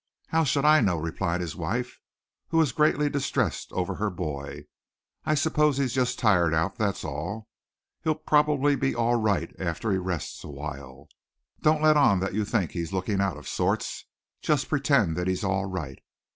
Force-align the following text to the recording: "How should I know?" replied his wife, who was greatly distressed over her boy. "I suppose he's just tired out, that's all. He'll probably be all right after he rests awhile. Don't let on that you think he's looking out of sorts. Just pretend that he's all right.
"How 0.29 0.43
should 0.45 0.65
I 0.65 0.81
know?" 0.81 0.97
replied 0.97 1.41
his 1.41 1.55
wife, 1.55 1.99
who 2.47 2.57
was 2.57 2.71
greatly 2.71 3.07
distressed 3.07 3.71
over 3.71 3.93
her 3.93 4.09
boy. 4.09 4.65
"I 5.27 5.35
suppose 5.35 5.77
he's 5.77 5.93
just 5.93 6.17
tired 6.17 6.55
out, 6.55 6.75
that's 6.79 7.03
all. 7.03 7.49
He'll 8.03 8.15
probably 8.15 8.75
be 8.75 8.95
all 8.95 9.17
right 9.17 9.55
after 9.59 9.91
he 9.91 9.99
rests 9.99 10.43
awhile. 10.43 11.07
Don't 11.61 11.83
let 11.83 11.97
on 11.97 12.19
that 12.21 12.33
you 12.33 12.45
think 12.45 12.71
he's 12.71 12.91
looking 12.93 13.21
out 13.21 13.37
of 13.37 13.47
sorts. 13.47 14.05
Just 14.41 14.69
pretend 14.69 15.15
that 15.17 15.27
he's 15.27 15.43
all 15.43 15.65
right. 15.65 15.99